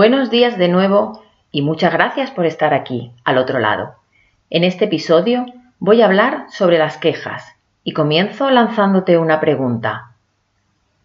Buenos 0.00 0.30
días 0.30 0.56
de 0.56 0.68
nuevo 0.68 1.24
y 1.50 1.62
muchas 1.62 1.92
gracias 1.92 2.30
por 2.30 2.46
estar 2.46 2.72
aquí, 2.72 3.10
al 3.24 3.36
otro 3.36 3.58
lado. 3.58 3.96
En 4.48 4.62
este 4.62 4.84
episodio 4.84 5.44
voy 5.80 6.02
a 6.02 6.04
hablar 6.04 6.46
sobre 6.50 6.78
las 6.78 6.98
quejas 6.98 7.56
y 7.82 7.94
comienzo 7.94 8.48
lanzándote 8.48 9.18
una 9.18 9.40
pregunta. 9.40 10.12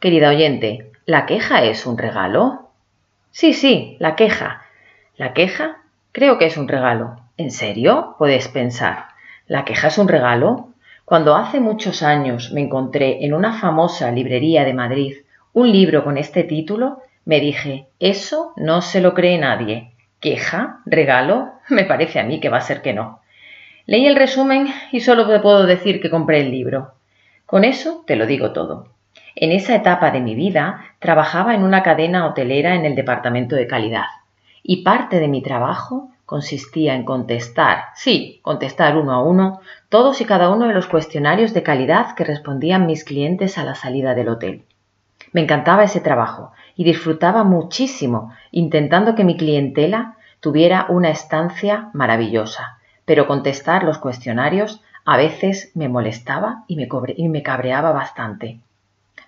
Querida 0.00 0.30
oyente, 0.30 0.90
¿la 1.06 1.24
queja 1.24 1.62
es 1.62 1.86
un 1.86 1.98
regalo? 1.98 2.70
Sí, 3.30 3.52
sí, 3.52 3.96
la 4.00 4.16
queja. 4.16 4.62
¿La 5.16 5.34
queja? 5.34 5.82
Creo 6.10 6.36
que 6.36 6.46
es 6.46 6.56
un 6.56 6.66
regalo. 6.66 7.14
¿En 7.36 7.52
serio? 7.52 8.16
Puedes 8.18 8.48
pensar. 8.48 9.04
¿La 9.46 9.64
queja 9.64 9.86
es 9.86 9.98
un 9.98 10.08
regalo? 10.08 10.70
Cuando 11.04 11.36
hace 11.36 11.60
muchos 11.60 12.02
años 12.02 12.50
me 12.52 12.62
encontré 12.62 13.24
en 13.24 13.34
una 13.34 13.52
famosa 13.52 14.10
librería 14.10 14.64
de 14.64 14.74
Madrid 14.74 15.14
un 15.52 15.70
libro 15.70 16.02
con 16.02 16.18
este 16.18 16.42
título, 16.42 17.02
me 17.24 17.40
dije, 17.40 17.86
eso 17.98 18.52
no 18.56 18.82
se 18.82 19.00
lo 19.00 19.14
cree 19.14 19.38
nadie. 19.38 19.92
¿Queja? 20.20 20.80
¿Regalo? 20.86 21.52
Me 21.68 21.84
parece 21.84 22.20
a 22.20 22.24
mí 22.24 22.40
que 22.40 22.48
va 22.48 22.58
a 22.58 22.62
ser 22.62 22.82
que 22.82 22.92
no. 22.92 23.20
Leí 23.86 24.06
el 24.06 24.16
resumen 24.16 24.68
y 24.92 25.00
solo 25.00 25.26
te 25.26 25.40
puedo 25.40 25.66
decir 25.66 26.00
que 26.00 26.10
compré 26.10 26.40
el 26.40 26.50
libro. 26.50 26.92
Con 27.46 27.64
eso 27.64 28.04
te 28.06 28.16
lo 28.16 28.26
digo 28.26 28.52
todo. 28.52 28.88
En 29.34 29.52
esa 29.52 29.74
etapa 29.74 30.10
de 30.10 30.20
mi 30.20 30.34
vida 30.34 30.94
trabajaba 30.98 31.54
en 31.54 31.62
una 31.62 31.82
cadena 31.82 32.26
hotelera 32.26 32.74
en 32.74 32.84
el 32.84 32.94
departamento 32.94 33.56
de 33.56 33.66
calidad 33.66 34.06
y 34.62 34.82
parte 34.82 35.18
de 35.20 35.28
mi 35.28 35.42
trabajo 35.42 36.10
consistía 36.26 36.94
en 36.94 37.04
contestar, 37.04 37.86
sí, 37.96 38.38
contestar 38.42 38.96
uno 38.96 39.12
a 39.12 39.22
uno, 39.22 39.60
todos 39.88 40.20
y 40.20 40.24
cada 40.24 40.50
uno 40.50 40.68
de 40.68 40.74
los 40.74 40.86
cuestionarios 40.86 41.52
de 41.54 41.62
calidad 41.64 42.14
que 42.14 42.24
respondían 42.24 42.86
mis 42.86 43.02
clientes 43.02 43.58
a 43.58 43.64
la 43.64 43.74
salida 43.74 44.14
del 44.14 44.28
hotel. 44.28 44.64
Me 45.32 45.42
encantaba 45.42 45.84
ese 45.84 46.00
trabajo 46.00 46.52
y 46.76 46.84
disfrutaba 46.84 47.44
muchísimo 47.44 48.32
intentando 48.50 49.14
que 49.14 49.24
mi 49.24 49.36
clientela 49.36 50.16
tuviera 50.40 50.86
una 50.88 51.10
estancia 51.10 51.90
maravillosa, 51.92 52.78
pero 53.04 53.26
contestar 53.26 53.84
los 53.84 53.98
cuestionarios 53.98 54.82
a 55.04 55.16
veces 55.16 55.70
me 55.74 55.88
molestaba 55.88 56.64
y 56.66 56.76
me, 56.76 56.88
y 57.16 57.28
me 57.28 57.42
cabreaba 57.42 57.92
bastante. 57.92 58.60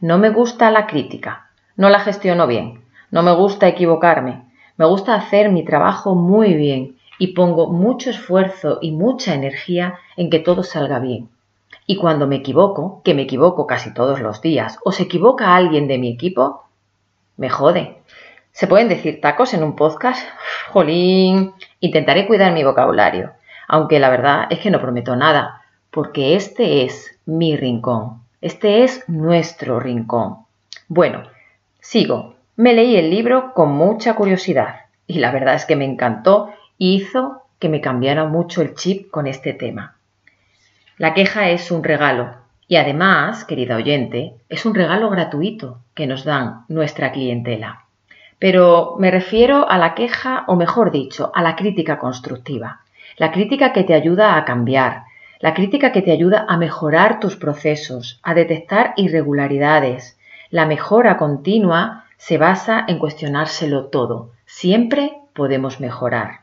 No 0.00 0.18
me 0.18 0.30
gusta 0.30 0.70
la 0.70 0.86
crítica, 0.86 1.50
no 1.76 1.88
la 1.88 2.00
gestiono 2.00 2.46
bien, 2.46 2.82
no 3.10 3.22
me 3.22 3.34
gusta 3.34 3.68
equivocarme, 3.68 4.42
me 4.76 4.86
gusta 4.86 5.14
hacer 5.14 5.50
mi 5.50 5.64
trabajo 5.64 6.14
muy 6.14 6.54
bien 6.54 6.96
y 7.18 7.28
pongo 7.28 7.70
mucho 7.70 8.10
esfuerzo 8.10 8.78
y 8.80 8.90
mucha 8.90 9.34
energía 9.34 9.94
en 10.16 10.30
que 10.30 10.40
todo 10.40 10.62
salga 10.62 10.98
bien. 10.98 11.28
Y 11.86 11.96
cuando 11.96 12.26
me 12.26 12.36
equivoco, 12.36 13.02
que 13.04 13.14
me 13.14 13.22
equivoco 13.22 13.66
casi 13.66 13.92
todos 13.92 14.20
los 14.20 14.40
días, 14.40 14.78
o 14.84 14.92
se 14.92 15.04
equivoca 15.04 15.56
alguien 15.56 15.88
de 15.88 15.98
mi 15.98 16.10
equipo, 16.10 16.64
me 17.36 17.48
jode. 17.48 17.98
¿Se 18.52 18.66
pueden 18.66 18.88
decir 18.88 19.20
tacos 19.20 19.54
en 19.54 19.64
un 19.64 19.74
podcast? 19.74 20.26
Jolín, 20.70 21.54
intentaré 21.80 22.26
cuidar 22.26 22.52
mi 22.52 22.62
vocabulario, 22.62 23.32
aunque 23.66 23.98
la 23.98 24.10
verdad 24.10 24.46
es 24.50 24.60
que 24.60 24.70
no 24.70 24.80
prometo 24.80 25.16
nada, 25.16 25.62
porque 25.90 26.36
este 26.36 26.84
es 26.84 27.18
mi 27.26 27.56
rincón, 27.56 28.22
este 28.40 28.84
es 28.84 29.08
nuestro 29.08 29.80
rincón. 29.80 30.38
Bueno, 30.88 31.22
sigo. 31.80 32.34
Me 32.54 32.74
leí 32.74 32.96
el 32.96 33.10
libro 33.10 33.54
con 33.54 33.72
mucha 33.72 34.14
curiosidad 34.14 34.82
y 35.06 35.18
la 35.18 35.32
verdad 35.32 35.54
es 35.54 35.64
que 35.64 35.76
me 35.76 35.86
encantó 35.86 36.50
y 36.76 36.96
hizo 36.96 37.42
que 37.58 37.68
me 37.68 37.80
cambiara 37.80 38.26
mucho 38.26 38.60
el 38.60 38.74
chip 38.74 39.10
con 39.10 39.26
este 39.26 39.54
tema. 39.54 39.96
La 40.98 41.14
queja 41.14 41.48
es 41.48 41.70
un 41.70 41.82
regalo 41.82 42.42
y 42.68 42.76
además, 42.76 43.44
querida 43.44 43.76
oyente, 43.76 44.34
es 44.48 44.64
un 44.66 44.74
regalo 44.74 45.10
gratuito 45.10 45.78
que 45.94 46.06
nos 46.06 46.24
dan 46.24 46.64
nuestra 46.68 47.12
clientela. 47.12 47.84
Pero 48.38 48.96
me 48.98 49.10
refiero 49.10 49.68
a 49.68 49.78
la 49.78 49.94
queja, 49.94 50.44
o 50.46 50.56
mejor 50.56 50.90
dicho, 50.90 51.30
a 51.34 51.42
la 51.42 51.54
crítica 51.54 51.98
constructiva. 51.98 52.80
La 53.16 53.30
crítica 53.30 53.72
que 53.72 53.84
te 53.84 53.94
ayuda 53.94 54.36
a 54.36 54.44
cambiar, 54.44 55.04
la 55.38 55.54
crítica 55.54 55.92
que 55.92 56.02
te 56.02 56.12
ayuda 56.12 56.46
a 56.48 56.56
mejorar 56.56 57.20
tus 57.20 57.36
procesos, 57.36 58.20
a 58.22 58.32
detectar 58.32 58.94
irregularidades. 58.96 60.18
La 60.50 60.66
mejora 60.66 61.18
continua 61.18 62.04
se 62.16 62.38
basa 62.38 62.84
en 62.86 62.98
cuestionárselo 62.98 63.86
todo. 63.86 64.30
Siempre 64.46 65.18
podemos 65.34 65.80
mejorar. 65.80 66.42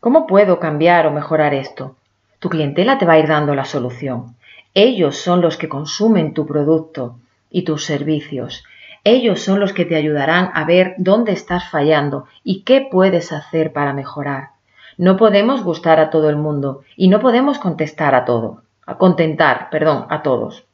¿Cómo 0.00 0.26
puedo 0.26 0.60
cambiar 0.60 1.06
o 1.06 1.10
mejorar 1.10 1.54
esto? 1.54 1.96
Tu 2.40 2.48
clientela 2.48 2.98
te 2.98 3.06
va 3.06 3.12
a 3.12 3.18
ir 3.18 3.28
dando 3.28 3.54
la 3.54 3.64
solución. 3.64 4.34
Ellos 4.74 5.16
son 5.16 5.42
los 5.42 5.56
que 5.56 5.68
consumen 5.68 6.32
tu 6.32 6.46
producto 6.46 7.18
y 7.50 7.62
tus 7.62 7.84
servicios. 7.84 8.64
Ellos 9.04 9.42
son 9.42 9.60
los 9.60 9.72
que 9.72 9.84
te 9.84 9.94
ayudarán 9.94 10.50
a 10.54 10.64
ver 10.64 10.94
dónde 10.96 11.32
estás 11.32 11.68
fallando 11.68 12.26
y 12.42 12.62
qué 12.62 12.88
puedes 12.90 13.32
hacer 13.32 13.72
para 13.72 13.92
mejorar. 13.92 14.50
No 14.96 15.16
podemos 15.16 15.62
gustar 15.62 16.00
a 16.00 16.10
todo 16.10 16.28
el 16.30 16.36
mundo 16.36 16.82
y 16.96 17.08
no 17.08 17.20
podemos 17.20 17.58
contestar 17.58 18.14
a 18.14 18.24
todo, 18.24 18.62
a 18.86 18.96
contentar, 18.96 19.68
perdón, 19.70 20.06
a 20.08 20.22
todos. 20.22 20.64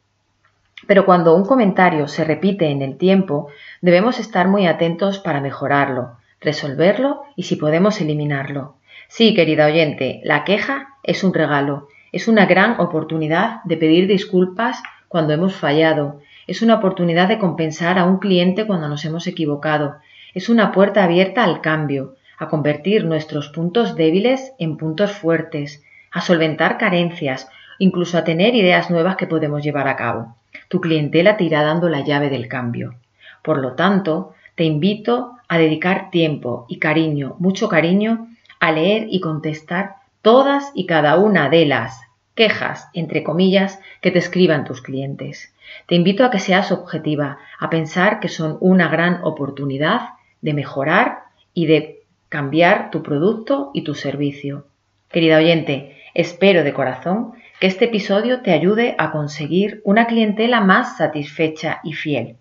Pero 0.86 1.04
cuando 1.04 1.34
un 1.34 1.44
comentario 1.44 2.06
se 2.06 2.24
repite 2.24 2.66
en 2.66 2.82
el 2.82 2.96
tiempo, 2.96 3.48
debemos 3.80 4.18
estar 4.20 4.46
muy 4.46 4.66
atentos 4.66 5.18
para 5.18 5.40
mejorarlo, 5.40 6.16
resolverlo 6.40 7.22
y 7.34 7.44
si 7.44 7.56
podemos 7.56 8.00
eliminarlo. 8.00 8.74
Sí, 9.08 9.34
querida 9.34 9.66
oyente, 9.66 10.20
la 10.24 10.44
queja 10.44 10.88
es 11.02 11.24
un 11.24 11.34
regalo 11.34 11.88
es 12.16 12.28
una 12.28 12.46
gran 12.46 12.80
oportunidad 12.80 13.62
de 13.64 13.76
pedir 13.76 14.06
disculpas 14.06 14.82
cuando 15.06 15.34
hemos 15.34 15.54
fallado. 15.54 16.22
Es 16.46 16.62
una 16.62 16.76
oportunidad 16.76 17.28
de 17.28 17.38
compensar 17.38 17.98
a 17.98 18.04
un 18.04 18.20
cliente 18.20 18.66
cuando 18.66 18.88
nos 18.88 19.04
hemos 19.04 19.26
equivocado. 19.26 19.96
Es 20.32 20.48
una 20.48 20.72
puerta 20.72 21.04
abierta 21.04 21.44
al 21.44 21.60
cambio, 21.60 22.14
a 22.38 22.48
convertir 22.48 23.04
nuestros 23.04 23.50
puntos 23.50 23.96
débiles 23.96 24.54
en 24.58 24.78
puntos 24.78 25.12
fuertes, 25.12 25.84
a 26.10 26.22
solventar 26.22 26.78
carencias, 26.78 27.50
incluso 27.78 28.16
a 28.16 28.24
tener 28.24 28.54
ideas 28.54 28.90
nuevas 28.90 29.16
que 29.16 29.26
podemos 29.26 29.62
llevar 29.62 29.86
a 29.86 29.96
cabo. 29.96 30.36
Tu 30.68 30.80
clientela 30.80 31.36
te 31.36 31.44
irá 31.44 31.62
dando 31.62 31.90
la 31.90 32.00
llave 32.00 32.30
del 32.30 32.48
cambio. 32.48 32.94
Por 33.42 33.58
lo 33.58 33.72
tanto, 33.72 34.32
te 34.54 34.64
invito 34.64 35.32
a 35.48 35.58
dedicar 35.58 36.10
tiempo 36.10 36.64
y 36.66 36.78
cariño, 36.78 37.36
mucho 37.40 37.68
cariño, 37.68 38.28
a 38.66 38.72
leer 38.72 39.06
y 39.10 39.20
contestar 39.20 39.96
todas 40.22 40.72
y 40.74 40.86
cada 40.86 41.18
una 41.18 41.48
de 41.48 41.66
las 41.66 42.00
quejas, 42.34 42.88
entre 42.92 43.22
comillas, 43.22 43.80
que 44.00 44.10
te 44.10 44.18
escriban 44.18 44.64
tus 44.64 44.82
clientes. 44.82 45.54
Te 45.86 45.94
invito 45.94 46.24
a 46.24 46.30
que 46.30 46.38
seas 46.38 46.72
objetiva, 46.72 47.38
a 47.58 47.70
pensar 47.70 48.20
que 48.20 48.28
son 48.28 48.58
una 48.60 48.88
gran 48.88 49.20
oportunidad 49.24 50.00
de 50.42 50.52
mejorar 50.52 51.20
y 51.54 51.66
de 51.66 52.02
cambiar 52.28 52.90
tu 52.90 53.02
producto 53.02 53.70
y 53.72 53.82
tu 53.82 53.94
servicio. 53.94 54.66
Querida 55.10 55.38
oyente, 55.38 55.96
espero 56.14 56.64
de 56.64 56.74
corazón 56.74 57.32
que 57.60 57.66
este 57.66 57.86
episodio 57.86 58.42
te 58.42 58.52
ayude 58.52 58.94
a 58.98 59.12
conseguir 59.12 59.80
una 59.84 60.06
clientela 60.06 60.60
más 60.60 60.98
satisfecha 60.98 61.80
y 61.82 61.94
fiel. 61.94 62.36